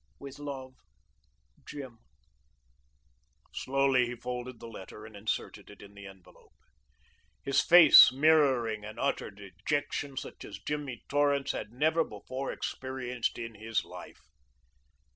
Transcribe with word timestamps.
With 0.17 0.39
love, 0.39 0.73
Jim 1.63 1.99
Slowly 3.53 4.07
he 4.07 4.15
folded 4.15 4.59
the 4.59 4.67
letter 4.67 5.05
and 5.05 5.15
inserted 5.15 5.69
it 5.69 5.83
in 5.83 5.93
the 5.93 6.07
envelope, 6.07 6.55
his 7.43 7.61
face 7.61 8.11
mirroring 8.11 8.83
an 8.83 8.97
utter 8.97 9.29
dejection 9.29 10.17
such 10.17 10.43
as 10.43 10.57
Jimmy 10.57 11.03
Torrance 11.07 11.51
had 11.51 11.71
never 11.71 12.03
before 12.03 12.51
experienced 12.51 13.37
in 13.37 13.53
his 13.53 13.85
life. 13.85 14.21